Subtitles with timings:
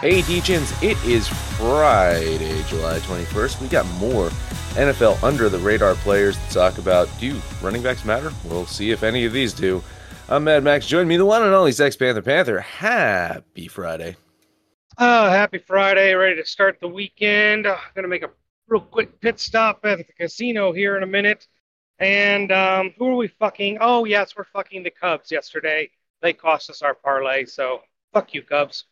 [0.00, 3.60] Hey, Degens, it is Friday, July 21st.
[3.60, 4.28] We got more
[4.76, 7.08] NFL under the radar players to talk about.
[7.18, 8.32] Do running backs matter?
[8.44, 9.82] We'll see if any of these do.
[10.28, 10.86] I'm Mad Max.
[10.86, 12.60] Join me, the one and only Sex Panther Panther.
[12.60, 14.14] Happy Friday.
[14.98, 16.14] Oh, happy Friday.
[16.14, 17.66] Ready to start the weekend.
[17.66, 18.30] I'm going to make a
[18.68, 21.48] real quick pit stop at the casino here in a minute.
[21.98, 23.78] And um, who are we fucking?
[23.80, 25.90] Oh, yes, we're fucking the Cubs yesterday.
[26.22, 27.80] They cost us our parlay, so
[28.12, 28.84] fuck you, Cubs.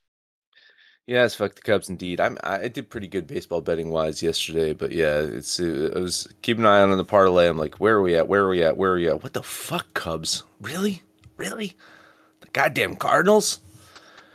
[1.06, 2.20] Yes, fuck the Cubs indeed.
[2.20, 6.26] I'm I did pretty good baseball betting wise yesterday, but yeah, it's uh, I was
[6.42, 7.48] keeping an eye on the parlay.
[7.48, 8.26] I'm like, where are we at?
[8.26, 8.76] Where are we at?
[8.76, 9.22] Where are we at?
[9.22, 10.42] What the fuck, Cubs?
[10.60, 11.02] Really?
[11.36, 11.76] Really?
[12.40, 13.60] The goddamn Cardinals?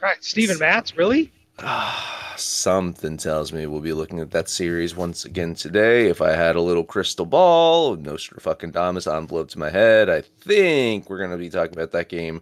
[0.01, 1.33] Right, Steven Matz, really?
[1.59, 6.07] Ah, something tells me we'll be looking at that series once again today.
[6.07, 10.21] If I had a little crystal ball, no fucking Damas envelope to my head, I
[10.21, 12.41] think we're gonna be talking about that game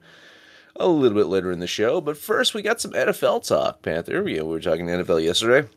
[0.80, 2.02] a little bit later in the show.
[2.02, 4.24] But first, we got some NFL talk, Panther.
[4.24, 5.68] We, we were talking NFL yesterday.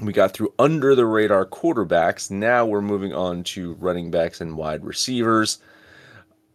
[0.00, 2.30] We got through under the radar quarterbacks.
[2.30, 5.58] Now we're moving on to running backs and wide receivers.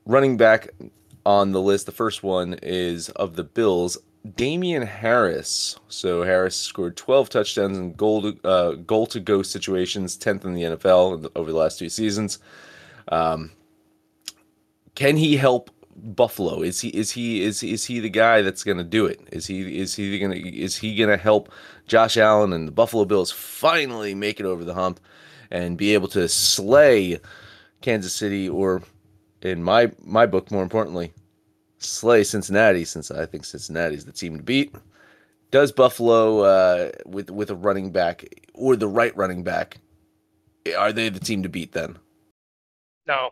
[0.05, 0.69] Running back
[1.25, 3.97] on the list, the first one is of the Bills,
[4.35, 5.77] Damien Harris.
[5.89, 10.53] So Harris scored 12 touchdowns in goal to, uh, goal to go situations, 10th in
[10.53, 12.39] the NFL over the last two seasons.
[13.09, 13.51] Um,
[14.95, 16.61] can he help Buffalo?
[16.61, 19.22] Is he is he is is he the guy that's going to do it?
[19.31, 21.51] Is he is he going to is he going to help
[21.88, 25.00] Josh Allen and the Buffalo Bills finally make it over the hump
[25.51, 27.19] and be able to slay
[27.81, 28.83] Kansas City or
[29.41, 31.13] in my my book more importantly
[31.78, 34.73] slay Cincinnati since I think Cincinnati is the team to beat.
[35.51, 39.77] Does Buffalo uh, with with a running back or the right running back
[40.77, 41.97] are they the team to beat then?
[43.07, 43.29] No,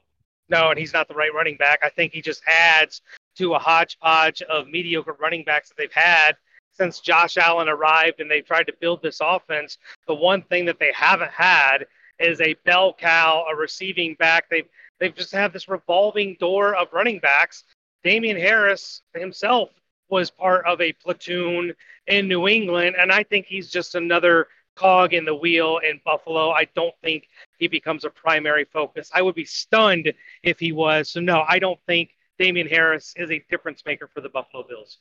[0.54, 1.80] no, and he's not the right running back.
[1.84, 3.02] I think he just adds
[3.38, 6.34] to a hodgepodge of mediocre running backs that they've had
[6.72, 9.78] since Josh Allen arrived and they've tried to build this offense.
[10.08, 11.86] The one thing that they haven't had
[12.20, 14.50] is a bell cow, a receiving back.
[14.50, 14.68] They've
[15.00, 17.64] they've just had this revolving door of running backs.
[18.04, 19.70] Damien Harris himself
[20.10, 21.74] was part of a platoon
[22.08, 26.52] in New England, and I think he's just another cog in the wheel in Buffalo.
[26.52, 27.28] I don't think
[27.64, 29.10] he becomes a primary focus.
[29.14, 30.14] I would be stunned
[30.44, 31.10] if he was.
[31.10, 34.98] So, no, I don't think Damien Harris is a difference maker for the Buffalo Bills.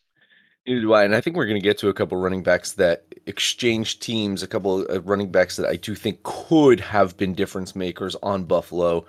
[0.64, 1.04] Neither do I.
[1.04, 4.44] And I think we're going to get to a couple running backs that exchange teams,
[4.44, 8.44] a couple of running backs that I do think could have been difference makers on
[8.44, 9.04] Buffalo.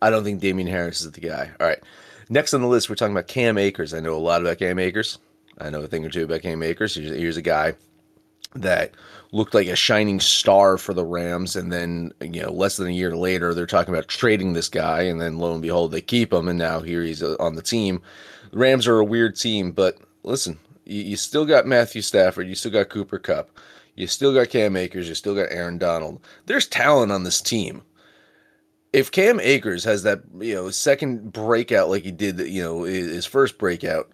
[0.00, 1.50] I don't think Damien Harris is the guy.
[1.60, 1.82] All right.
[2.30, 3.92] Next on the list, we're talking about Cam Akers.
[3.92, 5.18] I know a lot about Cam Akers.
[5.60, 6.94] I know a thing or two about Cam Akers.
[6.94, 7.74] Here's a guy
[8.54, 8.92] that
[9.32, 12.92] looked like a shining star for the Rams, and then you know less than a
[12.92, 16.32] year later they're talking about trading this guy, and then lo and behold they keep
[16.32, 18.00] him, and now here he's uh, on the team.
[18.52, 22.54] The Rams are a weird team, but listen, you, you still got Matthew Stafford, you
[22.54, 23.50] still got Cooper Kupp,
[23.96, 26.20] you still got Cam Akers, you still got Aaron Donald.
[26.46, 27.82] There's talent on this team.
[28.92, 33.26] If Cam Akers has that you know second breakout like he did, you know his
[33.26, 34.08] first breakout,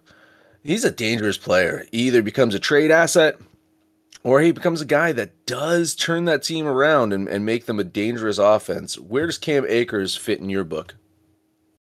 [0.63, 1.85] he's a dangerous player.
[1.91, 3.37] He either becomes a trade asset
[4.23, 7.79] or he becomes a guy that does turn that team around and, and make them
[7.79, 8.97] a dangerous offense.
[8.97, 10.95] Where does Cam Akers fit in your book?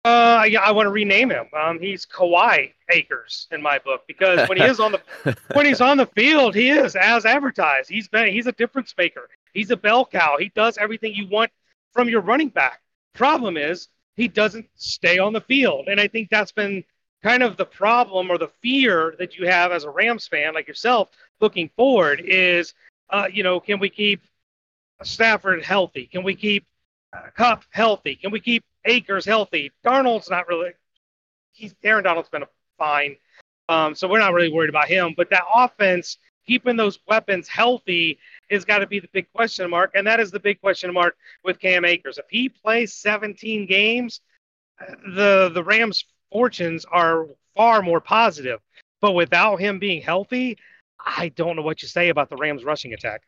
[0.06, 1.48] Uh, yeah, I want to rename him.
[1.60, 5.82] Um, he's Kawhi Akers in my book because when he is on the when he's
[5.82, 7.90] on the field, he is as advertised.
[7.90, 9.28] He's been he's a difference maker.
[9.54, 10.38] He's a bell cow.
[10.40, 11.52] He does everything you want
[11.92, 12.82] from your running back.
[13.16, 16.86] Problem is he doesn't stay on the field, and I think that's been
[17.22, 20.68] kind of the problem or the fear that you have as a Rams fan like
[20.68, 22.74] yourself looking forward is,
[23.10, 24.22] uh, you know, can we keep
[25.04, 26.08] Stafford healthy?
[26.08, 26.66] Can we keep
[27.14, 28.16] uh, Kupp healthy?
[28.16, 29.72] Can we keep Akers healthy?
[29.86, 30.72] Darnold's not really.
[31.52, 32.44] He's Aaron Donald's been
[32.78, 33.16] fine,
[33.70, 35.14] um, so we're not really worried about him.
[35.18, 38.20] But that offense, keeping those weapons healthy
[38.50, 41.18] is got to be the big question mark, and that is the big question mark
[41.44, 42.18] with Cam Akers.
[42.18, 44.22] If he plays 17 games,
[45.16, 48.60] the the Rams' fortunes are far more positive.
[49.00, 50.58] But without him being healthy,
[51.06, 53.22] I don't know what you say about the Rams' rushing attack.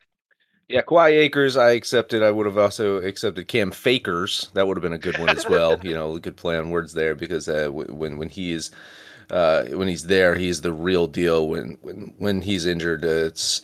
[0.67, 2.21] Yeah, Kawhi Akers, I accepted.
[2.21, 4.51] I would have also accepted Cam Fakers.
[4.53, 5.79] That would have been a good one as well.
[5.83, 8.69] you know, a good play on words there because uh, when when he is
[9.31, 11.47] uh, when he's there, he's the real deal.
[11.47, 13.63] When when when he's injured, uh, it's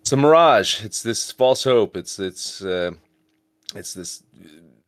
[0.00, 0.82] it's a mirage.
[0.82, 1.94] It's this false hope.
[1.94, 2.92] It's it's uh,
[3.74, 4.22] it's this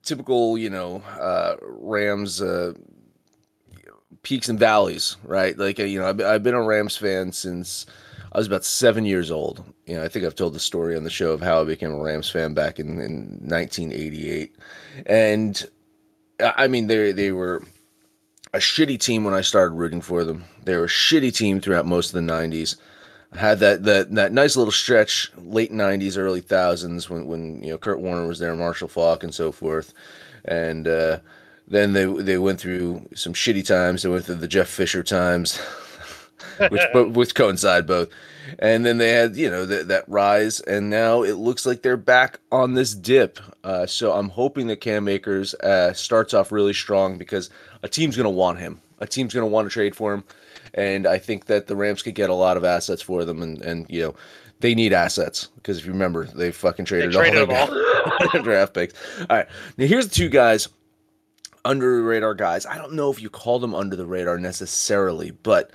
[0.02, 2.72] typical, you know, uh, Rams uh,
[4.22, 5.56] peaks and valleys, right?
[5.56, 7.87] Like you know, I've, I've been a Rams fan since
[8.32, 9.62] I was about seven years old.
[9.87, 11.93] You know, I think I've told the story on the show of how I became
[11.93, 14.56] a Rams fan back in, in 1988.
[15.05, 15.62] And
[16.40, 17.62] I mean, they they were
[18.55, 20.44] a shitty team when I started rooting for them.
[20.64, 22.76] They were a shitty team throughout most of the 90s.
[23.34, 27.78] had that, that that nice little stretch, late 90s, early thousands, when when you know
[27.78, 29.93] Kurt Warner was there, Marshall Faulk, and so forth.
[30.46, 31.19] And uh,
[31.69, 34.02] then they they went through some shitty times.
[34.02, 35.61] They went through the Jeff Fisher times.
[36.69, 38.09] which which coincide both.
[38.59, 41.97] And then they had you know that that rise, and now it looks like they're
[41.97, 43.39] back on this dip.
[43.65, 47.50] Uh, so I'm hoping that Cam Akers uh, starts off really strong because
[47.83, 48.81] a team's going to want him.
[48.99, 50.25] A team's going to want to trade for him,
[50.75, 53.62] and I think that the Rams could get a lot of assets for them, and
[53.62, 54.15] and you know
[54.61, 57.67] they need assets because if you remember, they fucking traded, they traded all
[58.33, 58.95] their draft picks.
[59.29, 59.47] All right,
[59.77, 60.69] now here's the two guys
[61.65, 62.67] under the radar guys.
[62.67, 65.73] I don't know if you call them under the radar necessarily, but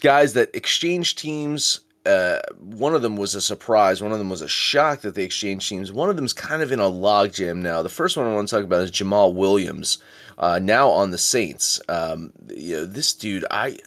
[0.00, 1.80] guys that exchange teams.
[2.04, 4.02] Uh, one of them was a surprise.
[4.02, 5.92] One of them was a shock that they exchanged teams.
[5.92, 7.82] One of them's kind of in a logjam now.
[7.82, 9.98] The first one I want to talk about is Jamaal Williams,
[10.38, 11.80] uh, now on the Saints.
[11.88, 13.78] Um, you know, this dude, I,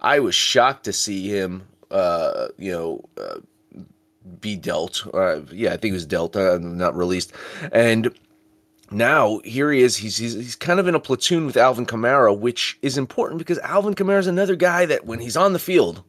[0.00, 1.66] I was shocked to see him.
[1.90, 3.40] Uh, you know, uh,
[4.40, 5.06] be dealt.
[5.14, 7.32] Uh, yeah, I think it was dealt, uh, not released,
[7.72, 8.12] and
[8.90, 9.98] now here he is.
[9.98, 13.58] He's, he's he's kind of in a platoon with Alvin Kamara, which is important because
[13.58, 16.02] Alvin Kamara is another guy that when he's on the field,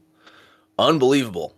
[0.77, 1.55] unbelievable.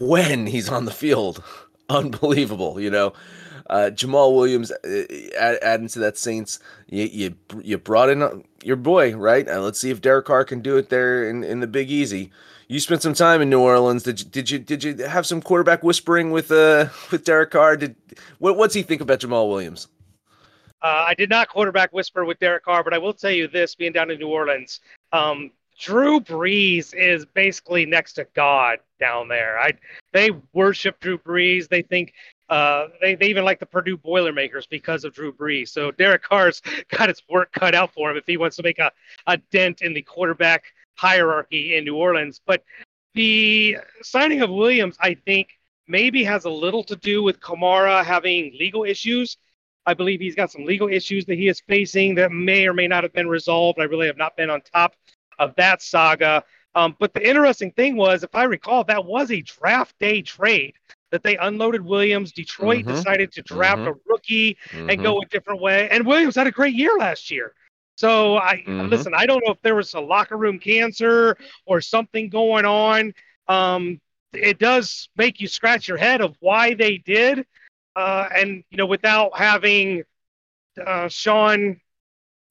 [0.00, 1.42] When he's on the field,
[1.88, 2.80] unbelievable.
[2.80, 3.12] You know,
[3.70, 5.04] uh, Jamaal Williams uh,
[5.38, 6.58] add, adding to that Saints.
[6.88, 9.48] You, you you brought in uh, your boy, right?
[9.48, 12.30] Uh, let's see if Derek Carr can do it there in, in the Big Easy.
[12.66, 14.02] You spent some time in New Orleans.
[14.02, 17.76] Did you, did you did you have some quarterback whispering with uh with Derek Carr?
[17.76, 17.96] Did
[18.38, 19.88] what what's he think about Jamaal Williams?
[20.82, 23.74] Uh, I did not quarterback whisper with Derek Carr, but I will tell you this:
[23.74, 24.80] being down in New Orleans,
[25.12, 29.58] um, Drew Brees is basically next to God down there.
[29.58, 29.72] I
[30.12, 31.68] they worship Drew Brees.
[31.68, 32.12] They think
[32.48, 35.68] uh, they they even like the Purdue Boilermakers because of Drew Brees.
[35.68, 36.62] So Derek Carr's
[36.96, 38.90] got his work cut out for him if he wants to make a,
[39.26, 40.64] a dent in the quarterback
[40.96, 42.40] hierarchy in New Orleans.
[42.44, 42.64] But
[43.14, 48.52] the signing of Williams, I think, maybe has a little to do with Kamara having
[48.58, 49.36] legal issues.
[49.88, 52.86] I believe he's got some legal issues that he is facing that may or may
[52.86, 53.80] not have been resolved.
[53.80, 54.94] I really have not been on top
[55.38, 56.44] of that saga.
[56.74, 60.74] Um, but the interesting thing was, if I recall, that was a draft day trade
[61.10, 62.32] that they unloaded Williams.
[62.32, 62.96] Detroit mm-hmm.
[62.96, 63.88] decided to draft mm-hmm.
[63.88, 64.90] a rookie mm-hmm.
[64.90, 65.24] and go mm-hmm.
[65.24, 65.88] a different way.
[65.88, 67.54] And Williams had a great year last year.
[67.96, 68.90] So I mm-hmm.
[68.90, 69.14] listen.
[69.16, 73.14] I don't know if there was a locker room cancer or something going on.
[73.48, 74.02] Um,
[74.34, 77.46] it does make you scratch your head of why they did.
[77.98, 80.04] Uh, and you know, without having
[80.86, 81.80] uh, Sean,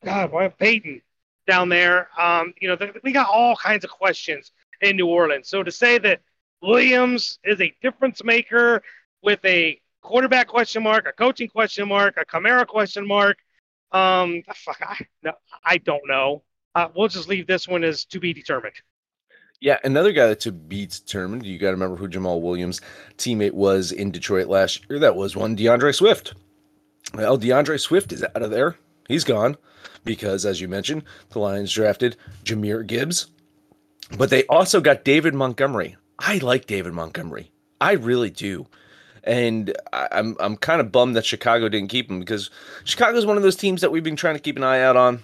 [0.03, 1.01] God, why Payton
[1.47, 5.47] down there, um, you know, the, we got all kinds of questions in New Orleans.
[5.47, 6.19] So to say that
[6.61, 8.83] Williams is a difference maker
[9.23, 13.37] with a quarterback question mark, a coaching question mark, a Kamara question mark,
[13.93, 15.31] um, fuck, I, no,
[15.63, 16.43] I don't know.
[16.75, 18.75] Uh, we'll just leave this one as to be determined.
[19.59, 21.45] Yeah, another guy to be determined.
[21.45, 22.79] You got to remember who Jamaal Williams'
[23.17, 24.99] teammate was in Detroit last year.
[24.99, 26.35] That was one D'Andre Swift.
[27.13, 28.77] Well, D'Andre Swift is out of there.
[29.07, 29.57] He's gone
[30.03, 33.27] because, as you mentioned, the Lions drafted Jahmyr Gibbs,
[34.17, 35.95] but they also got David Montgomery.
[36.19, 37.51] I like David Montgomery.
[37.81, 38.67] I really do.
[39.23, 42.49] And I'm I'm kind of bummed that Chicago didn't keep him because
[42.85, 44.95] Chicago is one of those teams that we've been trying to keep an eye out
[44.95, 45.23] on.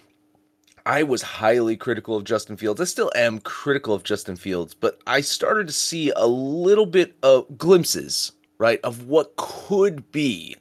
[0.85, 2.81] I was highly critical of Justin Fields.
[2.81, 7.15] I still am critical of Justin Fields, but I started to see a little bit
[7.23, 10.57] of glimpses, right, of what could be.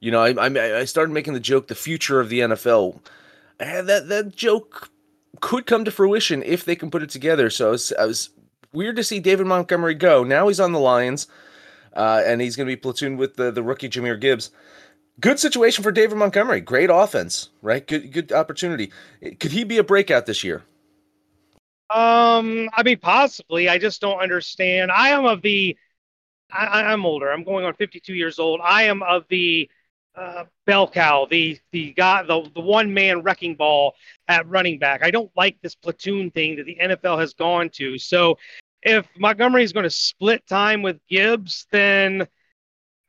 [0.00, 3.00] You know, I, I, I started making the joke, the future of the NFL.
[3.58, 4.90] And that that joke
[5.40, 7.48] could come to fruition if they can put it together.
[7.50, 8.30] So I was, I was
[8.72, 10.24] weird to see David Montgomery go.
[10.24, 11.26] Now he's on the Lions,
[11.94, 14.50] uh, and he's going to be platooned with the, the rookie Jahmyr Gibbs
[15.20, 16.60] good situation for David Montgomery.
[16.60, 17.86] Great offense, right?
[17.86, 18.92] Good good opportunity.
[19.40, 20.62] Could he be a breakout this year?
[21.90, 23.68] Um, I mean, possibly.
[23.68, 24.90] I just don't understand.
[24.92, 25.76] I am of the
[26.50, 27.30] I, am older.
[27.30, 28.60] I'm going on 52 years old.
[28.62, 29.68] I am of the
[30.14, 33.94] uh, bell cow, the the guy, the the one man wrecking ball
[34.26, 35.02] at running back.
[35.02, 37.98] I don't like this platoon thing that the NFL has gone to.
[37.98, 38.38] So
[38.82, 42.26] if Montgomery is going to split time with Gibbs, then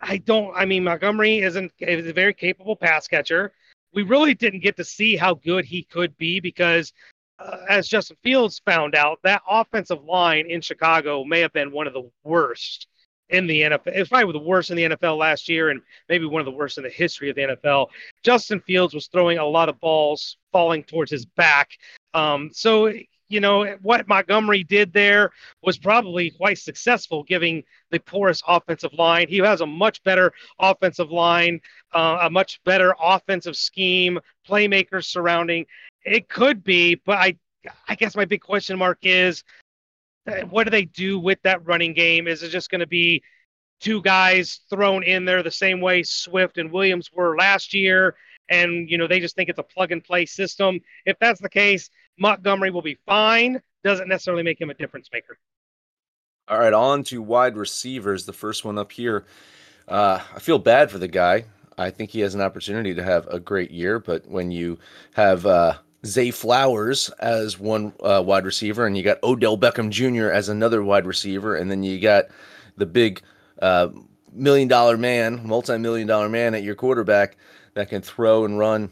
[0.02, 0.54] I don't.
[0.56, 3.52] I mean, Montgomery isn't is a very capable pass catcher.
[3.94, 6.94] We really didn't get to see how good he could be because,
[7.40, 11.88] uh, as Justin Fields found out, that offensive line in Chicago may have been one
[11.88, 12.88] of the worst
[13.30, 13.88] in the NFL.
[13.88, 16.52] It was probably the worst in the NFL last year, and maybe one of the
[16.52, 17.88] worst in the history of the NFL.
[18.24, 21.72] Justin Fields was throwing a lot of balls falling towards his back.
[22.14, 22.92] Um, so
[23.30, 25.32] you know, what Montgomery did there
[25.62, 29.28] was probably quite successful, giving the porous offensive line.
[29.28, 31.62] He has a much better offensive line,
[31.94, 35.68] uh, a much better offensive scheme, playmakers surrounding.
[36.04, 37.38] It could be, but I,
[37.88, 39.44] I guess my big question mark is,
[40.28, 42.28] uh, what do they do with that running game?
[42.28, 43.22] Is it just going to be
[43.80, 48.16] two guys thrown in there the same way Swift and Williams were last year?
[48.50, 50.80] and you know they just think it's a plug and play system.
[51.06, 53.62] If that's the case, Montgomery will be fine.
[53.84, 55.38] Doesn't necessarily make him a difference maker.
[56.48, 58.26] All right, on to wide receivers.
[58.26, 59.26] The first one up here.
[59.88, 61.46] Uh, I feel bad for the guy.
[61.78, 64.80] I think he has an opportunity to have a great year, but when you
[65.14, 70.30] have uh, Zay Flowers as one uh, wide receiver, and you got Odell Beckham Jr.
[70.30, 72.26] as another wide receiver, and then you got
[72.78, 73.22] the big
[73.62, 73.90] uh,
[74.34, 77.38] million dollar man, multi million dollar man at your quarterback
[77.76, 78.92] that can throw and run.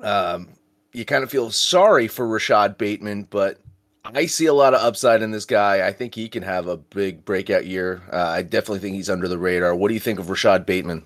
[0.00, 0.48] Um,
[0.92, 3.58] you kind of feel sorry for Rashod Bateman, but
[4.04, 5.86] I see a lot of upside in this guy.
[5.86, 8.02] I think he can have a big breakout year.
[8.12, 9.74] Uh, I definitely think he's under the radar.
[9.74, 11.04] What do you think of Rashod Bateman?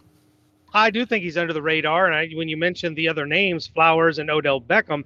[0.72, 2.06] I do think he's under the radar.
[2.06, 5.04] And I, when you mentioned the other names, Flowers and Odell Beckham,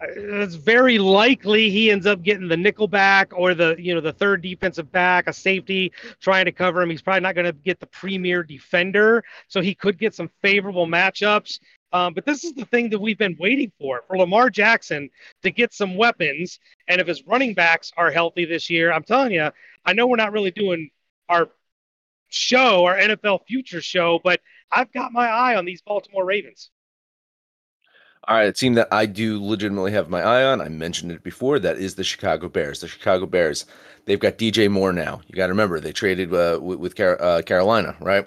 [0.00, 4.00] uh, it's very likely he ends up getting the nickel back or the you know
[4.00, 6.90] the third defensive back, a safety trying to cover him.
[6.90, 10.86] He's probably not going to get the premier defender, so he could get some favorable
[10.86, 11.60] matchups.
[11.92, 15.10] Um, but this is the thing that we've been waiting for for Lamar Jackson
[15.42, 16.60] to get some weapons.
[16.88, 19.50] And if his running backs are healthy this year, I'm telling you,
[19.84, 20.90] I know we're not really doing
[21.28, 21.48] our
[22.28, 26.70] show, our NFL future show, but I've got my eye on these Baltimore Ravens.
[28.28, 30.60] All right, a team that I do legitimately have my eye on.
[30.60, 31.58] I mentioned it before.
[31.58, 32.80] That is the Chicago Bears.
[32.80, 33.64] The Chicago Bears.
[34.04, 35.22] They've got DJ Moore now.
[35.26, 38.26] You got to remember they traded uh, with, with Car- uh, Carolina, right?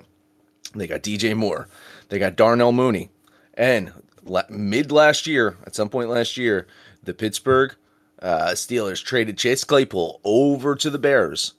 [0.76, 1.70] They got DJ Moore.
[2.10, 3.12] They got Darnell Mooney.
[3.56, 3.94] And
[4.24, 6.68] la- mid last year, at some point last year,
[7.04, 7.76] the Pittsburgh
[8.22, 11.54] uh, Steelers traded Chase Claypool over to the Bears,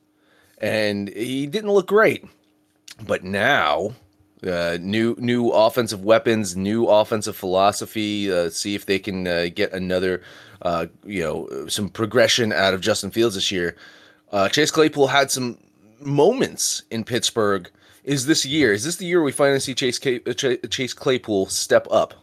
[0.59, 2.25] and he didn't look great.
[3.07, 3.95] But now,
[4.47, 8.33] uh, new new offensive weapons, new offensive philosophy.
[8.33, 10.23] Uh, see if they can uh, get another,
[10.63, 13.77] uh, you know, some progression out of Justin Fields this year.
[14.33, 15.59] Uh, Chase Claypool had some
[16.01, 17.71] moments in Pittsburgh
[18.05, 18.73] is this year?
[18.73, 20.35] Is this the year we finally see Chase uh,
[20.69, 22.15] Chase Claypool step up?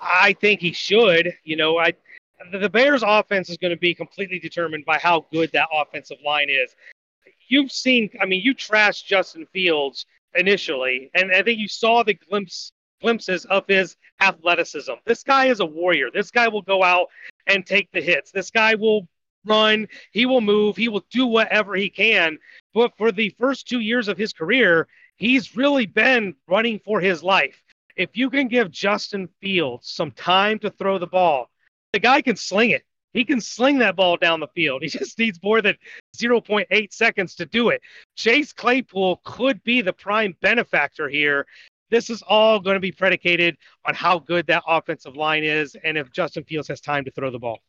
[0.00, 1.32] I think he should.
[1.44, 1.94] You know, I
[2.52, 6.48] the Bears' offense is going to be completely determined by how good that offensive line
[6.50, 6.74] is.
[7.48, 12.14] You've seen, I mean, you trashed Justin Fields initially, and I think you saw the
[12.14, 14.92] glimpse glimpses of his athleticism.
[15.04, 16.08] This guy is a warrior.
[16.12, 17.08] This guy will go out
[17.46, 18.32] and take the hits.
[18.32, 19.06] This guy will
[19.46, 19.88] run.
[20.12, 20.76] He will move.
[20.76, 22.38] He will do whatever he can.
[22.74, 27.22] But for the first two years of his career, he's really been running for his
[27.22, 27.62] life.
[27.96, 31.50] If you can give Justin Fields some time to throw the ball,
[31.92, 32.84] the guy can sling it.
[33.14, 34.82] He can sling that ball down the field.
[34.86, 35.76] He just needs more than
[36.14, 37.80] 0.8 seconds to do it.
[38.14, 41.46] Chase Claypool could be the prime benefactor here.
[41.90, 45.96] This is all going to be predicated on how good that offensive line is and
[45.96, 47.60] if Justin Fields has time to throw the ball.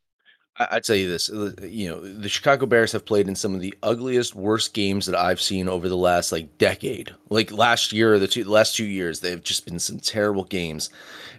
[0.59, 3.53] I, I tell you this, uh, you know, the Chicago Bears have played in some
[3.53, 7.13] of the ugliest, worst games that I've seen over the last like decade.
[7.29, 10.89] Like last year, the two the last two years, they've just been some terrible games.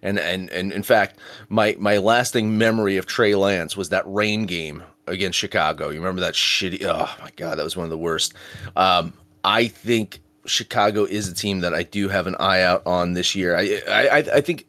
[0.02, 4.46] And and and in fact, my my lasting memory of Trey Lance was that rain
[4.46, 5.88] game against Chicago.
[5.88, 6.84] You remember that shitty?
[6.84, 8.34] Oh my god, that was one of the worst.
[8.76, 9.12] Um,
[9.44, 13.34] I think Chicago is a team that I do have an eye out on this
[13.34, 13.56] year.
[13.56, 14.66] I I I think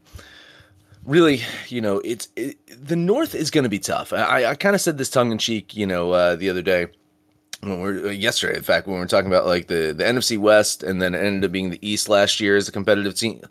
[1.09, 4.13] really, you know, it's it, the North is going to be tough.
[4.13, 6.87] I, I kind of said this tongue in cheek, you know, uh, the other day
[7.61, 10.37] when we're uh, yesterday, in fact, when we were talking about like the the NFC
[10.37, 13.41] West, and then ended up being the East last year as a competitive team.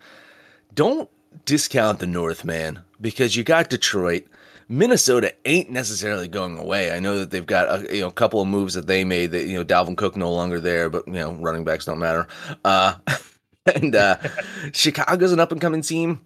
[0.75, 1.11] Don't
[1.45, 4.27] discount the North, man, because you got Detroit.
[4.71, 6.93] Minnesota ain't necessarily going away.
[6.93, 9.47] I know that they've got a you know couple of moves that they made that
[9.47, 12.27] you know Dalvin Cook no longer there, but you know running backs don't matter.
[12.65, 12.95] Uh,
[13.75, 14.17] and uh,
[14.73, 16.21] Chicago's an up and coming team.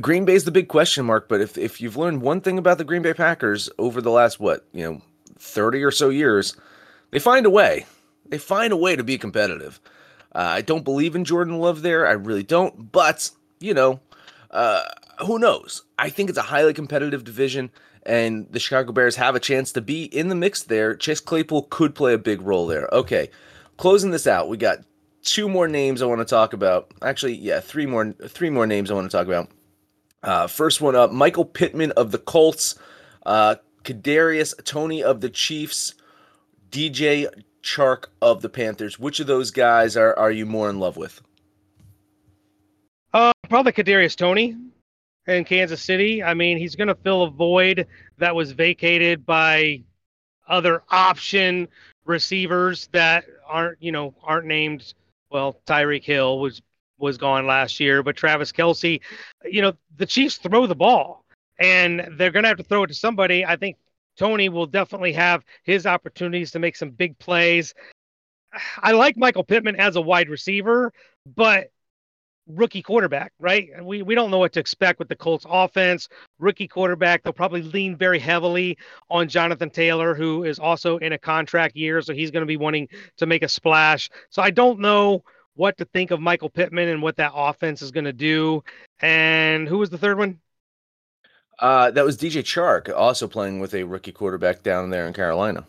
[0.00, 2.78] Green Bay is the big question mark, but if if you've learned one thing about
[2.78, 5.02] the Green Bay Packers over the last what, you know,
[5.38, 6.56] 30 or so years,
[7.10, 7.86] they find a way.
[8.26, 9.80] They find a way to be competitive.
[10.34, 12.06] Uh, I don't believe in Jordan Love there.
[12.06, 12.92] I really don't.
[12.92, 14.00] But you know,
[14.50, 14.82] uh,
[15.26, 15.82] who knows?
[15.98, 17.70] I think it's a highly competitive division,
[18.04, 20.94] and the Chicago Bears have a chance to be in the mix there.
[20.94, 22.88] Chase Claypool could play a big role there.
[22.92, 23.30] Okay,
[23.76, 24.78] closing this out, we got
[25.22, 26.92] two more names I want to talk about.
[27.02, 29.48] Actually, yeah, three more three more names I want to talk about.
[30.22, 32.78] Uh, first one up, Michael Pittman of the Colts,
[33.24, 35.94] uh, Kadarius Toney of the Chiefs,
[36.70, 37.26] DJ
[37.62, 38.98] Chark of the Panthers.
[38.98, 41.22] Which of those guys are are you more in love with?
[43.12, 44.56] Uh, probably Kadarius Toney
[45.26, 46.22] in Kansas City.
[46.22, 47.86] I mean, he's going to fill a void
[48.18, 49.82] that was vacated by
[50.48, 51.68] other option
[52.04, 54.94] receivers that aren't, you know, aren't named.
[55.30, 56.60] Well, Tyreek Hill was
[56.98, 59.00] was gone last year, but Travis Kelce,
[59.44, 61.24] you know, the Chiefs throw the ball
[61.58, 63.44] and they're going to have to throw it to somebody.
[63.44, 63.78] I think
[64.18, 67.74] Toney will definitely have his opportunities to make some big plays.
[68.78, 70.92] I like Michael Pittman as a wide receiver,
[71.24, 71.70] but
[72.54, 73.68] rookie quarterback, right?
[73.82, 76.08] We we don't know what to expect with the Colts offense.
[76.38, 78.78] Rookie quarterback, they'll probably lean very heavily
[79.10, 82.56] on Jonathan Taylor, who is also in a contract year, so he's going to be
[82.56, 84.10] wanting to make a splash.
[84.30, 87.90] So I don't know what to think of Michael Pittman and what that offense is
[87.90, 88.62] going to do.
[89.00, 90.38] And who was the third one?
[91.58, 95.66] Uh, that was DJ Chark, also playing with a rookie quarterback down there in Carolina.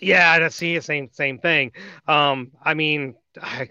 [0.00, 1.72] Yeah, that's the same same thing.
[2.08, 3.68] Um, I mean, I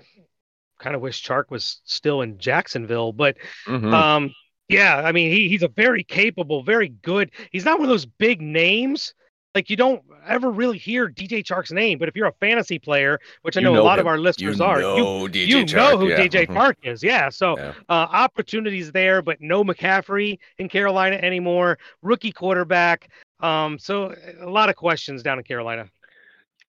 [0.82, 3.94] kind of wish Chark was still in Jacksonville, but mm-hmm.
[3.94, 4.34] um,
[4.68, 7.32] yeah, I mean, he, he's a very capable, very good.
[7.52, 9.14] He's not one of those big names.
[9.54, 13.20] Like you don't ever really hear DJ Chark's name, but if you're a fantasy player,
[13.42, 14.04] which I know, know a lot him.
[14.04, 16.20] of our listeners you are, know you, you Chark, know who yeah.
[16.20, 16.58] DJ mm-hmm.
[16.58, 17.04] Chark is.
[17.04, 17.28] Yeah.
[17.28, 17.74] So yeah.
[17.90, 21.78] Uh, opportunities there, but no McCaffrey in Carolina anymore.
[22.02, 23.10] Rookie quarterback.
[23.42, 25.90] Um, so a lot of questions down in Carolina.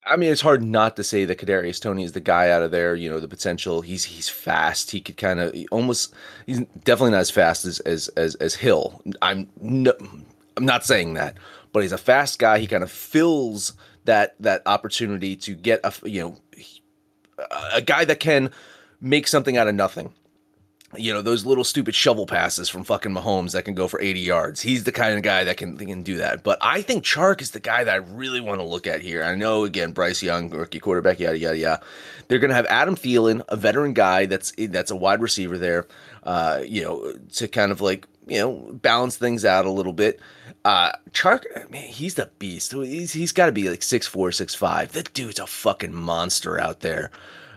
[0.04, 2.72] I mean, it's hard not to say that Kadarius Toney is the guy out of
[2.72, 2.94] there.
[2.94, 3.82] You know, the potential.
[3.82, 4.90] He's he's fast.
[4.90, 6.12] He could kind of almost.
[6.46, 9.00] He's definitely not as fast as as as, as Hill.
[9.22, 9.92] I'm no,
[10.56, 11.36] I'm not saying that,
[11.72, 12.58] but he's a fast guy.
[12.58, 13.74] He kind of fills
[14.04, 16.36] that that opportunity to get a you know
[17.72, 18.50] a guy that can
[19.00, 20.12] make something out of nothing
[20.96, 24.20] you know those little stupid shovel passes from fucking Mahomes that can go for 80
[24.20, 24.60] yards.
[24.60, 26.42] He's the kind of guy that can can do that.
[26.42, 29.22] But I think Chark is the guy that I really want to look at here.
[29.22, 31.82] I know again Bryce Young, rookie quarterback, yada yada yada.
[32.28, 35.86] They're gonna have Adam Thielen, a veteran guy that's that's a wide receiver there.
[36.22, 40.20] Uh, you know to kind of like you know balance things out a little bit.
[40.64, 42.72] Uh, Chark, man, he's the beast.
[42.72, 44.92] He's he's got to be like six four, six five.
[44.92, 47.10] That dude's a fucking monster out there.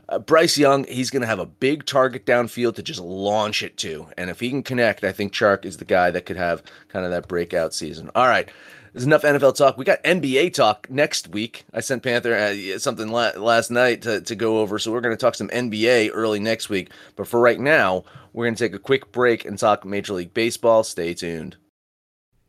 [0.08, 3.78] Uh, Bryce Young, he's going to have a big target downfield to just launch it
[3.78, 4.08] to.
[4.18, 7.06] And if he can connect, I think Chark is the guy that could have kind
[7.06, 8.12] of that breakout season.
[8.16, 8.50] All right.
[8.94, 9.78] There's enough NFL talk.
[9.78, 11.66] We got NBA talk next week.
[11.74, 14.80] I sent Panther uh, something la- last night to, to go over.
[14.80, 16.92] So we're going to talk some NBA early next week.
[17.18, 20.34] But for right now, we're going to take a quick break and talk Major League
[20.34, 20.84] Baseball.
[20.84, 21.58] Stay tuned.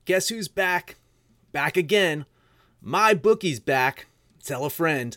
[0.04, 0.94] Guess who's back?
[1.50, 2.26] Back again.
[2.80, 4.06] My bookie's back.
[4.44, 5.16] Tell a friend.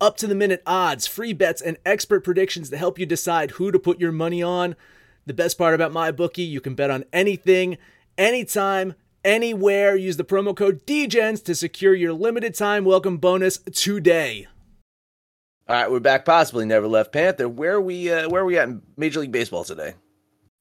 [0.00, 3.70] up to the minute odds, free bets, and expert predictions to help you decide who
[3.70, 4.76] to put your money on.
[5.26, 7.78] The best part about my bookie, you can bet on anything,
[8.16, 9.96] anytime, anywhere.
[9.96, 14.48] Use the promo code DGENS to secure your limited time welcome bonus today.
[15.68, 16.24] All right, we're back.
[16.24, 17.48] Possibly never left Panther.
[17.48, 18.10] Where we?
[18.10, 19.94] Uh, where are we at in Major League Baseball today?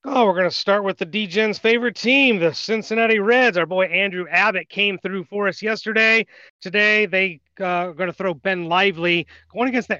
[0.05, 3.57] Oh, we're going to start with the DGen's favorite team, the Cincinnati Reds.
[3.57, 6.25] Our boy Andrew Abbott came through for us yesterday.
[6.62, 9.99] Today, they uh, are going to throw Ben Lively going against the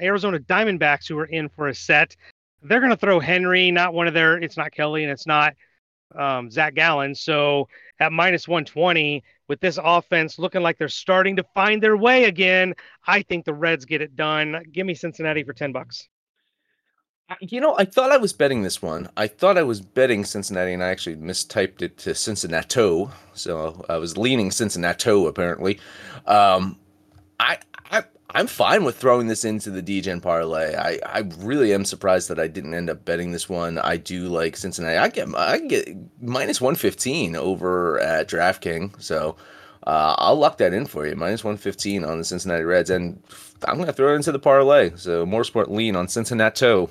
[0.00, 2.14] Arizona Diamondbacks, who are in for a set.
[2.62, 5.54] They're going to throw Henry, not one of their, it's not Kelly and it's not
[6.14, 7.16] um, Zac Gallen.
[7.16, 7.66] So
[7.98, 12.74] at minus 120, with this offense looking like they're starting to find their way again,
[13.04, 14.62] I think the Reds get it done.
[14.70, 16.08] Give me Cincinnati for 10 bucks.
[17.40, 19.08] You know, I thought I was betting this one.
[19.16, 23.06] I thought I was betting Cincinnati, and I actually mistyped it to Cincinnati.
[23.32, 25.80] So I was leaning Cincinnati, apparently.
[26.26, 26.78] Um,
[27.40, 27.58] I,
[27.90, 30.76] I, I'm fine with throwing this into the DGen parlay.
[30.76, 33.78] I, I really am surprised that I didn't end up betting this one.
[33.78, 34.98] I do like Cincinnati.
[34.98, 35.88] I get I get
[36.20, 39.02] minus 115 over at DraftKings.
[39.02, 39.36] So
[39.86, 41.16] uh, I'll lock that in for you.
[41.16, 42.90] Minus 115 on the Cincinnati Reds.
[42.90, 43.22] And
[43.66, 44.92] I'm going to throw it into the parlay.
[44.96, 46.86] So more sport lean on Cincinnati.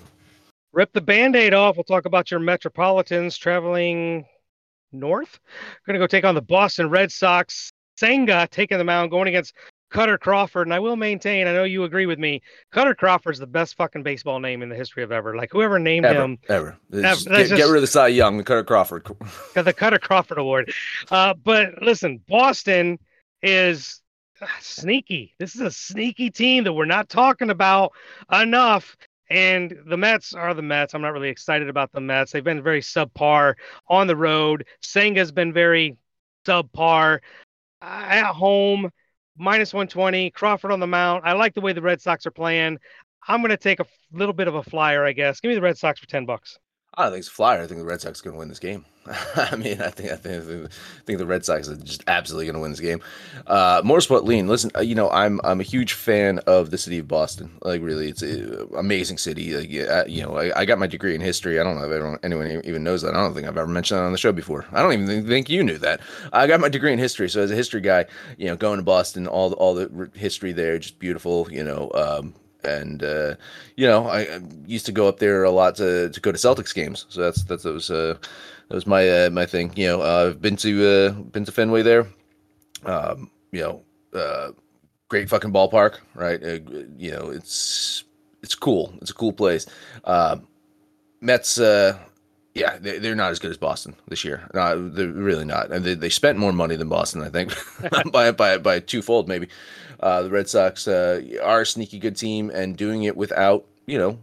[0.73, 1.77] Rip the band aid off.
[1.77, 4.25] We'll talk about your Metropolitans traveling
[4.91, 5.39] north.
[5.85, 7.71] Going to go take on the Boston Red Sox.
[7.95, 9.53] Senga taking the mound, going against
[9.93, 10.65] Kutter Crawford.
[10.65, 12.41] And I will maintain, I know you agree with me,
[12.73, 15.35] Kutter Crawford's the best fucking baseball name in the history of ever.
[15.35, 16.39] Like whoever named ever, him.
[16.49, 16.77] Ever.
[16.91, 17.01] ever.
[17.01, 19.03] Just get, get, rid of the Cy Young, the Kutter Crawford.
[19.03, 19.19] Got
[19.65, 20.73] the Kutter Crawford Award.
[21.11, 22.97] Uh, but listen, Boston
[23.43, 24.01] is
[24.59, 25.35] sneaky.
[25.39, 27.93] This is a sneaky team that we're not talking about
[28.31, 28.97] enough.
[29.33, 30.93] And the Mets are the Mets.
[30.93, 32.31] I'm not really excited about the Mets.
[32.31, 33.55] They've been very subpar
[33.89, 34.67] on the road.
[34.83, 35.97] Senga's been very
[36.45, 37.17] subpar
[37.81, 38.91] at home.
[39.35, 40.29] Minus 120.
[40.29, 41.23] Crawford on the mound.
[41.25, 42.77] I like the way the Red Sox are playing.
[43.27, 45.39] I'm going to take a little bit of a flyer, I guess.
[45.39, 46.59] Give me the Red Sox for 10 bucks.
[46.95, 47.61] I don't think it's a flyer.
[47.61, 48.85] I think the Red Sox are going to win this game.
[49.35, 50.69] I mean, I think I think I
[51.05, 53.01] think the Red Sox are just absolutely going to win this game.
[53.47, 54.47] Uh, more sport lean.
[54.47, 57.51] Listen, uh, you know, I'm I'm a huge fan of the city of Boston.
[57.63, 59.55] Like, really, it's an amazing city.
[59.57, 59.69] Like,
[60.07, 61.59] you know, I, I, got my degree in history.
[61.59, 63.13] I don't know if everyone, anyone even knows that.
[63.13, 64.65] I don't think I've ever mentioned that on the show before.
[64.71, 65.99] I don't even think, think you knew that.
[66.31, 68.05] I got my degree in history, so as a history guy,
[68.37, 71.47] you know, going to Boston, all the, all the history there, just beautiful.
[71.51, 73.35] You know, um, and uh,
[73.75, 76.37] you know I, I, used to go up there a lot to, to go to
[76.37, 77.05] Celtics games.
[77.09, 78.17] So that's that's that was uh,
[78.69, 79.71] that was my uh, my thing.
[79.75, 82.07] You know, uh, I've been to uh, been to Fenway there.
[82.85, 83.83] Um, you know,
[84.19, 84.51] uh,
[85.07, 86.41] great fucking ballpark, right?
[86.97, 88.03] you know, it's
[88.41, 88.93] it's cool.
[89.01, 89.65] It's a cool place.
[91.21, 91.59] Mets.
[92.55, 94.47] Yeah, they, are not as good as Boston this year.
[94.53, 95.71] No, they're really not.
[95.71, 97.51] And they, they spent more money than Boston, I think,
[98.11, 99.47] by by by twofold maybe.
[99.99, 103.97] Uh, the Red Sox uh, are a sneaky good team and doing it without, you
[103.97, 104.19] know,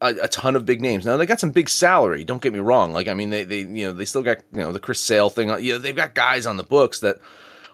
[0.00, 1.04] a, a, ton of big names.
[1.04, 2.24] Now they got some big salary.
[2.24, 2.92] Don't get me wrong.
[2.92, 5.30] Like I mean, they they you know they still got you know the Chris Sale
[5.30, 5.48] thing.
[5.62, 7.20] You know they've got guys on the books that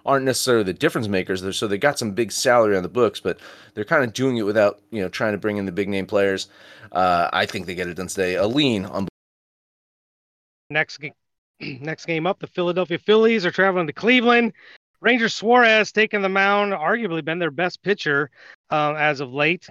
[0.04, 1.56] aren't necessarily the difference makers.
[1.56, 3.38] So they got some big salary on the books, but
[3.74, 6.06] they're kind of doing it without you know trying to bring in the big name
[6.06, 6.48] players.
[6.92, 8.34] Uh, I think they get it done today.
[8.34, 9.08] A lean on.
[10.70, 11.00] Next,
[11.60, 14.52] next game up, the Philadelphia Phillies are traveling to Cleveland.
[15.00, 18.30] Ranger Suarez taking the mound, arguably been their best pitcher
[18.70, 19.68] uh, as of late.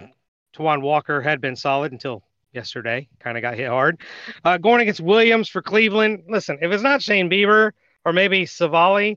[0.56, 4.00] Taijuan Walker had been solid until yesterday, kind of got hit hard.
[4.44, 6.24] Uh, going against Williams for Cleveland.
[6.28, 7.72] Listen, if it's not Shane Bieber
[8.04, 9.16] or maybe Civale,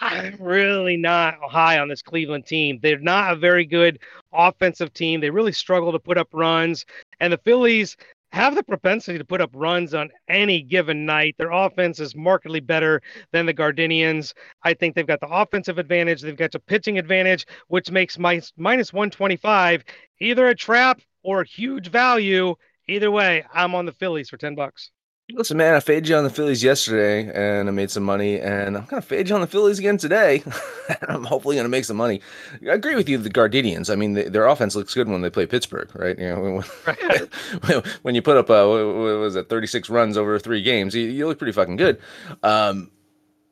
[0.00, 2.78] I'm really not high on this Cleveland team.
[2.80, 3.98] They're not a very good
[4.32, 5.20] offensive team.
[5.20, 6.84] They really struggle to put up runs.
[7.18, 7.96] And the Phillies,
[8.32, 11.34] have the propensity to put up runs on any given night.
[11.38, 13.00] Their offense is markedly better
[13.32, 14.34] than the Gardenians.
[14.62, 18.40] I think they've got the offensive advantage, they've got the pitching advantage, which makes my
[18.56, 19.84] minus 125
[20.20, 22.54] either a trap or a huge value.
[22.86, 24.90] Either way, I'm on the Phillies for 10 bucks.
[25.34, 28.78] Listen, man, I faded you on the Phillies yesterday and I made some money, and
[28.78, 30.42] I'm going to fade you on the Phillies again today.
[31.08, 32.22] I'm hopefully going to make some money.
[32.62, 33.90] I agree with you, the Gardenians.
[33.92, 36.18] I mean, they, their offense looks good when they play Pittsburgh, right?
[36.18, 36.62] You know,
[37.66, 41.02] when, when you put up, uh, what was it, 36 runs over three games, you,
[41.02, 42.00] you look pretty fucking good.
[42.42, 42.90] Um,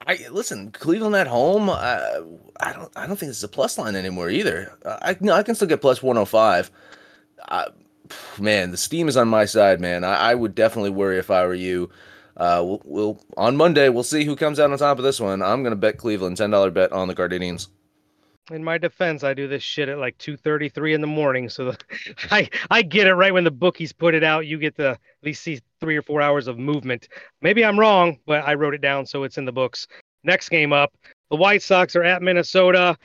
[0.06, 1.68] I listen, Cleveland at home.
[1.68, 2.20] Uh,
[2.60, 2.92] I don't.
[2.96, 4.72] I don't think it's a plus line anymore either.
[4.84, 6.70] I no, I can still get plus 105.
[7.48, 7.64] Uh,
[8.38, 10.04] man, the steam is on my side, man.
[10.04, 11.90] I, I would definitely worry if I were you.
[12.36, 15.42] Uh, we'll, we'll, on Monday we'll see who comes out on top of this one.
[15.42, 17.68] I'm gonna bet Cleveland ten dollar bet on the Gardenians.
[18.50, 21.48] In my defense, I do this shit at like two thirty three in the morning,
[21.48, 21.78] so the,
[22.30, 24.46] I I get it right when the bookies put it out.
[24.46, 27.08] You get to at least see three or four hours of movement.
[27.40, 29.86] Maybe I'm wrong, but I wrote it down so it's in the books.
[30.22, 30.92] Next game up,
[31.30, 32.98] the White Sox are at Minnesota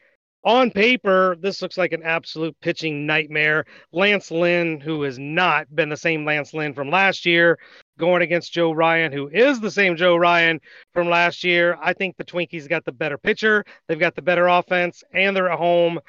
[0.43, 3.65] on paper, this looks like an absolute pitching nightmare.
[3.91, 7.60] Lance Lynn, who has not been the same Lance Lynn from last year,
[7.99, 10.60] going against Joe Ryan, who is the same Joe Ryan
[10.93, 11.77] from last year.
[11.82, 13.63] I think the Twinkies got the better pitcher.
[13.88, 15.99] They've got the better offense, and they're at home.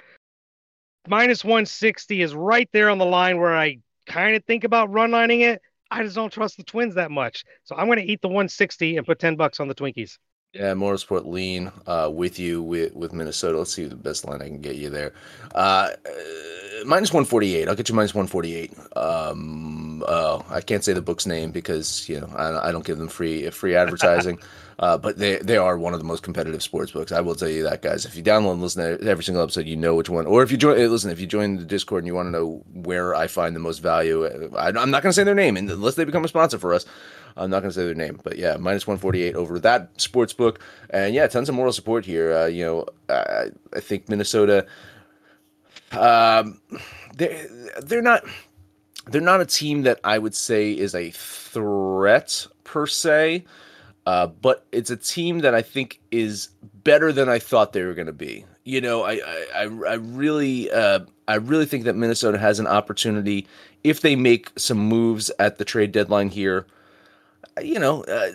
[1.07, 5.11] Minus 160 is right there on the line where I kind of think about run
[5.11, 5.61] lining it.
[5.91, 7.45] I just don't trust the Twins that much.
[7.65, 10.17] So I'm going to eat the 160 and put 10 bucks on the Twinkies.
[10.53, 13.57] Yeah, Moral Support lean uh, with you with, with Minnesota.
[13.57, 15.15] Let's see the best line I can get you there.
[15.55, 17.69] Uh, uh, minus 148.
[17.69, 18.75] I'll get you minus 148.
[18.95, 22.99] Um, oh, I can't say the book's name because you know I, I don't give
[22.99, 24.41] them free free advertising.
[24.79, 27.13] uh, but they they are one of the most competitive sports books.
[27.13, 28.05] I will tell you that, guys.
[28.05, 30.27] If you download and listen to every single episode, you know which one.
[30.27, 32.63] Or if you join, listen, if you join the Discord and you want to know
[32.75, 35.95] where I find the most value, I, I'm not going to say their name unless
[35.95, 36.85] they become a sponsor for us.
[37.37, 40.61] I'm not going to say their name, but yeah, minus 148 over that sports book.
[40.91, 42.33] And yeah, tons of moral support here.
[42.33, 44.67] Uh, you know, I, I think Minnesota,
[45.93, 46.61] um,
[47.17, 47.47] they're,
[47.83, 48.25] they're not.
[49.09, 53.45] They're not a team that I would say is a threat per se,
[54.07, 56.51] uh, but it's a team that I think is
[56.85, 58.45] better than I thought they were going to be.
[58.63, 59.15] You know, I
[59.57, 63.49] I, I really uh, I really think that Minnesota has an opportunity
[63.83, 66.67] if they make some moves at the trade deadline here
[67.61, 68.33] you know, uh,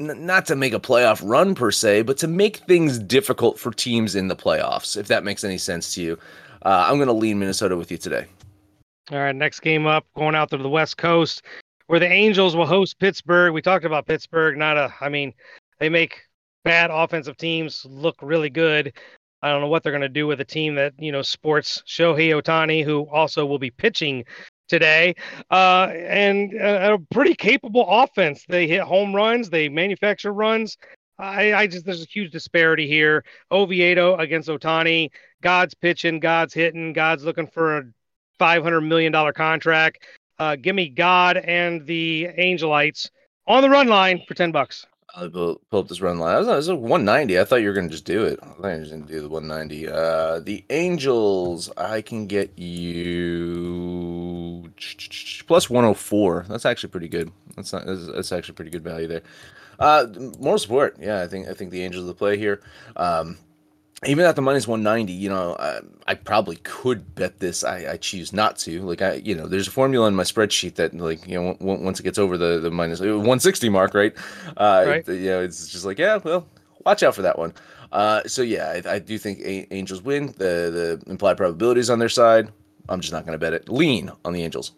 [0.00, 3.70] n- not to make a playoff run per se, but to make things difficult for
[3.70, 6.18] teams in the playoffs, if that makes any sense to you.
[6.62, 8.26] Uh, I'm going to lean Minnesota with you today.
[9.10, 11.42] All right, next game up, going out to the West Coast,
[11.86, 13.54] where the Angels will host Pittsburgh.
[13.54, 14.58] We talked about Pittsburgh.
[14.58, 15.32] Not a, I mean,
[15.78, 16.20] they make
[16.64, 18.92] bad offensive teams look really good.
[19.40, 21.82] I don't know what they're going to do with a team that you know sports
[21.86, 24.24] Shohei Ohtani, who also will be pitching
[24.68, 25.14] today,
[25.50, 28.44] uh, and a, a, pretty capable offense.
[28.48, 30.76] They hit home runs, they manufacture runs.
[31.18, 33.24] I, I just there's a huge disparity here.
[33.50, 37.82] Oviedo against Ohtani, God's pitching, God's hitting, God's looking for a
[38.38, 40.04] 500 million dollar contract.
[40.38, 43.10] Uh, give me God and the Angelites
[43.46, 44.86] on the run line for 10 bucks.
[45.14, 46.34] I'll pull, pull up this run line.
[46.34, 47.38] I was, was 190.
[47.38, 48.38] I thought you were going to just do it.
[48.42, 49.88] I thought you were going to do the 190.
[49.88, 54.70] Uh, the Angels, I can get you
[55.46, 56.46] plus 104.
[56.48, 57.32] That's actually pretty good.
[57.56, 57.86] That's not.
[57.86, 59.22] That's, that's actually pretty good value there.
[59.78, 60.06] Uh,
[60.38, 60.96] more support.
[61.00, 62.60] Yeah, I think I think the Angels will play here.
[62.96, 63.38] Um,
[64.06, 67.96] even at the minus 190 you know I, I, probably could bet this I, I
[67.96, 71.26] choose not to like i you know there's a formula in my spreadsheet that like
[71.26, 74.14] you know w- once it gets over the the uh, 160 mark right
[74.56, 75.08] uh right.
[75.08, 76.46] It, you know it's just like yeah well
[76.84, 77.52] watch out for that one
[77.92, 81.98] uh so yeah i, I do think a- angels win the the implied probabilities on
[81.98, 82.52] their side
[82.88, 84.72] i'm just not going to bet it lean on the angels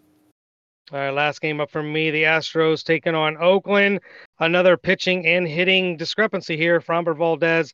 [0.91, 2.11] all right, last game up for me.
[2.11, 4.01] The Astros taking on Oakland.
[4.39, 6.81] Another pitching and hitting discrepancy here.
[6.81, 7.71] Framber Valdez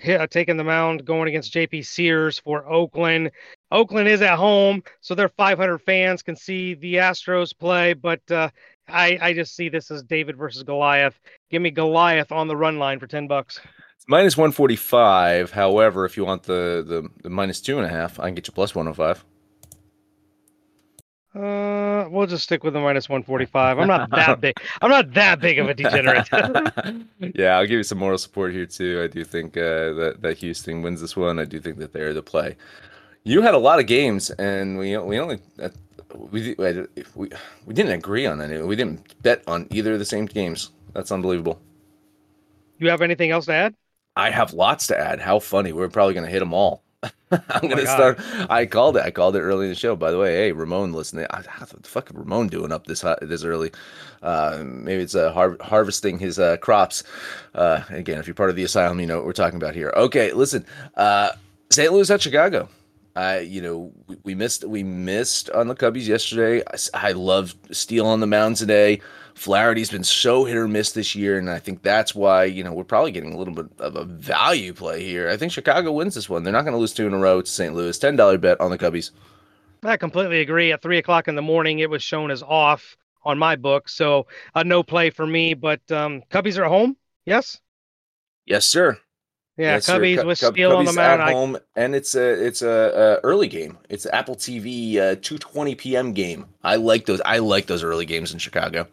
[0.00, 3.30] hit, uh, taking the mound going against JP Sears for Oakland.
[3.70, 8.50] Oakland is at home, so their 500 fans can see the Astros play, but uh,
[8.88, 11.18] I, I just see this as David versus Goliath.
[11.50, 13.60] Give me Goliath on the run line for 10 bucks.
[13.96, 15.50] It's minus 145.
[15.52, 18.46] However, if you want the, the, the minus two and a half, I can get
[18.46, 19.24] you plus 105.
[21.38, 23.78] Uh, we'll just stick with the minus 145.
[23.78, 24.56] I'm not that big.
[24.82, 26.28] I'm not that big of a degenerate.
[27.36, 29.02] yeah, I'll give you some moral support here too.
[29.04, 31.38] I do think uh, that that Houston wins this one.
[31.38, 32.56] I do think that they're the play.
[33.22, 35.68] You had a lot of games, and we we only uh,
[36.16, 36.56] we
[37.14, 37.30] we
[37.66, 38.60] we didn't agree on any.
[38.60, 40.72] We didn't bet on either of the same games.
[40.92, 41.60] That's unbelievable.
[42.78, 43.74] You have anything else to add?
[44.16, 45.20] I have lots to add.
[45.20, 45.72] How funny!
[45.72, 46.82] We're probably going to hit them all.
[47.30, 48.18] I'm oh gonna start.
[48.50, 49.02] I called it.
[49.04, 49.94] I called it early in the show.
[49.94, 51.26] By the way, hey Ramon, listening.
[51.30, 53.70] How the fuck is Ramon doing up this this early?
[54.22, 57.04] Uh, maybe it's uh, har- harvesting his uh, crops.
[57.54, 59.92] Uh, again, if you're part of the asylum, you know what we're talking about here.
[59.96, 60.64] Okay, listen.
[60.96, 61.30] Uh,
[61.70, 61.92] St.
[61.92, 62.68] Louis at Chicago.
[63.18, 66.62] I, you know, we, we, missed we missed on the Cubbies yesterday.
[66.94, 69.00] I, I love Steele on the mound today.
[69.34, 72.72] Flaherty's been so hit or miss this year, and I think that's why you know
[72.72, 75.28] we're probably getting a little bit of a value play here.
[75.28, 76.44] I think Chicago wins this one.
[76.44, 77.74] They're not going to lose two in a row to St.
[77.74, 77.98] Louis.
[77.98, 79.10] Ten dollar bet on the Cubbies.
[79.82, 80.70] I completely agree.
[80.70, 84.28] At three o'clock in the morning, it was shown as off on my book, so
[84.54, 85.54] a uh, no play for me.
[85.54, 86.96] But um, Cubbies are at home.
[87.26, 87.60] Yes.
[88.46, 88.96] Yes, sir.
[89.58, 91.20] Yeah, yes, Cubbies with Cub- Steele on the mound.
[91.20, 91.80] At home, I...
[91.80, 93.76] and it's a it's a, a, early game.
[93.88, 96.12] It's Apple TV uh, two twenty p.m.
[96.12, 96.46] game.
[96.62, 97.20] I like those.
[97.22, 98.86] I like those early games in Chicago.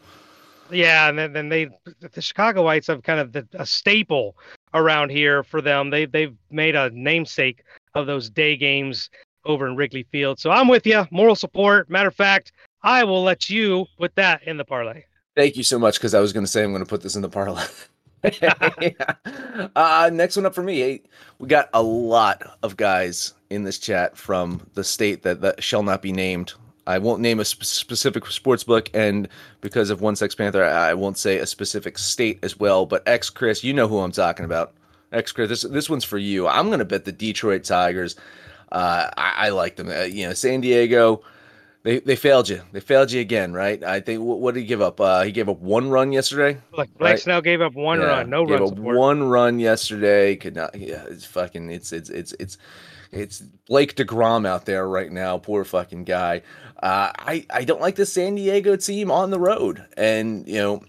[0.72, 1.70] Yeah, and then, then they
[2.14, 4.36] the Chicago Whites have kind of the, a staple
[4.74, 5.92] around here for them.
[5.92, 9.12] They they've made a namesake of those day games
[9.46, 10.40] over in Wrigley Field.
[10.40, 11.06] So I'm with you.
[11.12, 11.92] Moral support.
[11.92, 15.04] Matter of fact, I will let you put that in the parlay.
[15.36, 17.16] Thank you so much because I was going to say I'm going to put this
[17.16, 17.66] in the parlay.
[18.42, 19.68] yeah.
[19.76, 20.80] uh, next one up for me.
[20.80, 21.02] Hey,
[21.40, 25.84] we got a lot of guys in this chat from the state that, that shall
[25.84, 26.54] not be named
[26.88, 29.28] I won't name a sp- specific sports book, and
[29.62, 32.86] because of One Sex Panther, I won't say a specific state as well.
[32.86, 34.74] But X Chris, you know who I'm talking about.
[35.12, 36.48] X Chris, this this one's for you.
[36.48, 38.16] I'm gonna bet the Detroit Tigers.
[38.72, 39.90] Uh, I, I, like them.
[39.90, 41.24] Uh, you know, San Diego.
[41.86, 42.64] They they failed you.
[42.72, 43.82] They failed you again, right?
[43.84, 45.00] I think what, what did he give up?
[45.00, 46.60] Uh, he gave up one run yesterday.
[46.76, 47.20] Like Blake Right.
[47.20, 48.98] Snell gave up one Yeah, run, no gave run up support.
[48.98, 50.36] one run yesterday.
[50.36, 50.74] Could not.
[50.76, 51.70] Yeah, it's fucking.
[51.70, 52.58] It's it's it's it's
[53.12, 55.38] it's Blake Degrom out there right now.
[55.38, 56.42] Poor fucking guy.
[56.82, 60.82] Uh, I I don't like the San Diego team on the road, and you know,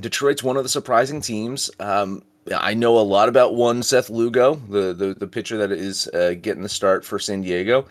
[0.00, 1.70] Detroit's one of the surprising teams.
[1.78, 2.22] Um,
[2.56, 6.36] I know a lot about one Seth Lugo, the the, the pitcher that is uh,
[6.40, 7.86] getting the start for San Diego.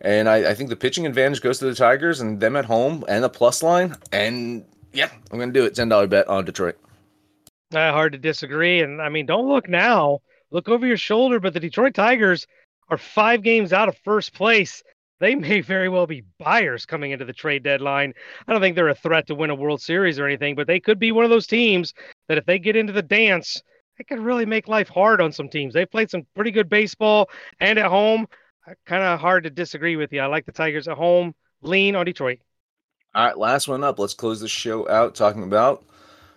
[0.00, 3.04] And I, I think the pitching advantage goes to the Tigers and them at home
[3.08, 3.96] and the plus line.
[4.12, 5.74] And yeah, I'm going to do it.
[5.74, 6.76] $10 bet on Detroit.
[7.74, 8.80] Uh, hard to disagree.
[8.80, 10.20] And I mean, don't look now.
[10.50, 11.40] Look over your shoulder.
[11.40, 12.46] But the Detroit Tigers
[12.88, 14.82] are five games out of first place.
[15.20, 18.14] They may very well be buyers coming into the trade deadline.
[18.46, 20.80] I don't think they're a threat to win a World Series or anything, but they
[20.80, 21.94] could be one of those teams
[22.28, 23.62] that if they get into the dance,
[23.98, 25.74] they could really make life hard on some teams.
[25.74, 27.28] They've played some pretty good baseball
[27.60, 28.26] and at home.
[28.86, 30.20] Kind of hard to disagree with you.
[30.20, 31.34] I like the Tigers at home.
[31.60, 32.38] Lean on Detroit.
[33.14, 33.98] All right, last one up.
[33.98, 35.84] Let's close the show out talking about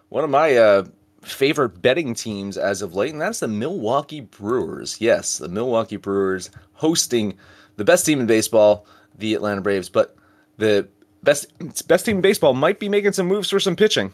[0.09, 0.85] one of my uh,
[1.21, 5.01] favorite betting teams as of late, and that's the Milwaukee Brewers.
[5.01, 7.37] Yes, the Milwaukee Brewers hosting
[7.77, 8.85] the best team in baseball,
[9.17, 10.15] the Atlanta Braves, but
[10.57, 10.87] the
[11.23, 11.47] best
[11.87, 14.13] best team in baseball might be making some moves for some pitching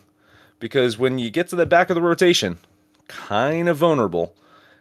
[0.60, 2.58] because when you get to the back of the rotation,
[3.08, 4.36] kind of vulnerable,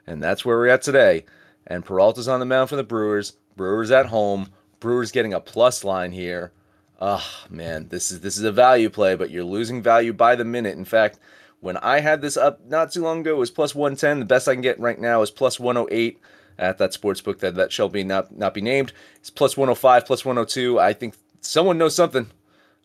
[0.07, 1.25] and that's where we're at today.
[1.67, 3.35] And Peralta's on the mound for the Brewers.
[3.57, 4.49] Brewers at home.
[4.81, 6.53] Brewers getting a plus line here.
[7.01, 10.45] Oh man, this is this is a value play, but you're losing value by the
[10.45, 10.77] minute.
[10.77, 11.19] In fact,
[11.61, 14.21] when I had this up not too long ago, it was plus 110.
[14.21, 16.21] The best I can get right now is plus 108
[16.59, 18.93] at that sports book that that shall be not not be named.
[19.17, 20.79] It's plus 105, plus 102.
[20.79, 22.31] I think someone knows something.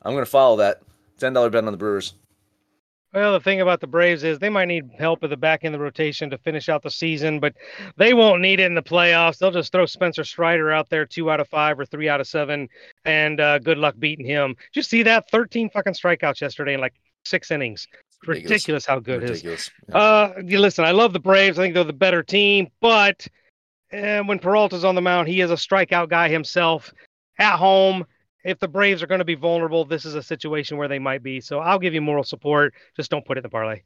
[0.02, 0.82] I'm gonna follow that.
[1.20, 2.14] Ten dollar bet on the Brewers.
[3.18, 5.74] Well, the thing about the Braves is they might need help at the back end
[5.74, 7.56] of the rotation to finish out the season, but
[7.96, 9.40] they won't need it in the playoffs.
[9.40, 12.28] They'll just throw Spencer Strider out there, two out of five or three out of
[12.28, 12.70] seven,
[13.06, 14.50] and uh, good luck beating him.
[14.50, 15.32] Did you see that?
[15.32, 16.94] 13 fucking strikeouts yesterday in like
[17.26, 17.88] six innings.
[18.28, 18.52] Ridiculous.
[18.52, 19.24] Ridiculous, how good.
[19.24, 19.72] Ridiculous.
[19.90, 19.98] Yeah.
[19.98, 21.58] Uh, you listen, I love the Braves.
[21.58, 23.28] I think they're the better team, but
[23.92, 26.94] uh, when Peralta's on the mound, he is a strikeout guy himself.
[27.40, 28.06] At home,
[28.44, 31.24] if the Braves are going to be vulnerable, this is a situation where they might
[31.24, 31.42] be.
[31.42, 32.74] So I'll give you moral support.
[32.96, 33.82] Just don't put it in the parlay.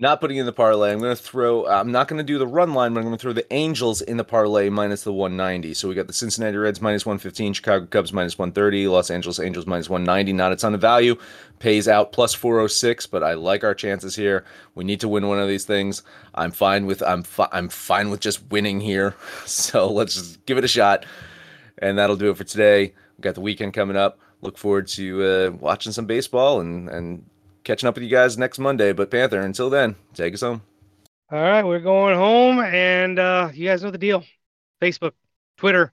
[0.00, 0.92] Not putting in the parlay.
[0.92, 1.66] I'm going to throw.
[1.66, 4.00] I'm not going to do the run line, but I'm going to throw the Angels
[4.00, 5.74] in the parlay minus the 190.
[5.74, 9.66] So we got the Cincinnati Reds minus 115, Chicago Cubs minus 130, Los Angeles Angels
[9.66, 10.32] minus 190.
[10.32, 11.16] Not a ton of value.
[11.58, 14.46] Pays out plus 406, but I like our chances here.
[14.74, 16.02] We need to win one of these things.
[16.34, 17.02] I'm fine with.
[17.02, 17.22] I'm.
[17.22, 19.14] Fi- I'm fine with just winning here.
[19.44, 21.04] So let's just give it a shot,
[21.76, 22.94] and that'll do it for today.
[23.20, 24.18] We got the weekend coming up.
[24.40, 27.26] Look forward to uh, watching some baseball and and
[27.64, 28.94] catching up with you guys next Monday.
[28.94, 30.62] But Panther, until then, take us home.
[31.30, 34.24] All right, we're going home, and uh, you guys know the deal.
[34.80, 35.12] Facebook,
[35.58, 35.92] Twitter,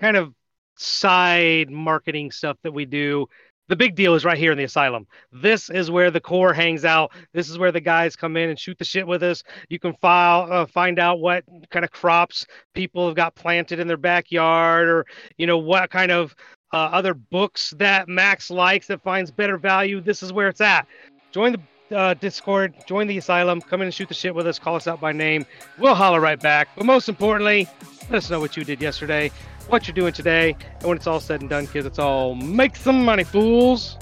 [0.00, 0.34] kind of
[0.76, 3.28] side marketing stuff that we do.
[3.70, 5.06] The big deal is right here in the asylum.
[5.30, 7.12] This is where the core hangs out.
[7.32, 9.44] This is where the guys come in and shoot the shit with us.
[9.68, 13.86] You can file, uh, find out what kind of crops people have got planted in
[13.86, 15.06] their backyard, or
[15.38, 16.34] you know what kind of
[16.72, 20.00] uh, other books that Max likes that finds better value.
[20.00, 20.88] This is where it's at.
[21.30, 24.58] Join the uh, Discord, join the asylum, come in and shoot the shit with us,
[24.58, 25.46] call us out by name.
[25.78, 26.70] We'll holler right back.
[26.76, 27.68] But most importantly,
[28.10, 29.30] let us know what you did yesterday,
[29.70, 32.76] what you're doing today, and when it's all said and done, kids, it's all make
[32.76, 33.96] some money, fools.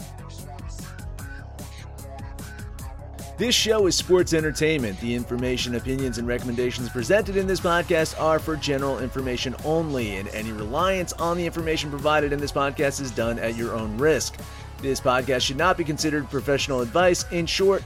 [3.39, 4.99] This show is sports entertainment.
[4.99, 10.29] The information, opinions, and recommendations presented in this podcast are for general information only, and
[10.31, 14.37] any reliance on the information provided in this podcast is done at your own risk.
[14.83, 17.25] This podcast should not be considered professional advice.
[17.31, 17.85] In short,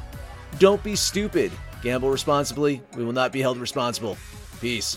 [0.59, 1.53] don't be stupid.
[1.83, 2.81] Gamble responsibly.
[2.97, 4.17] We will not be held responsible.
[4.59, 4.97] Peace.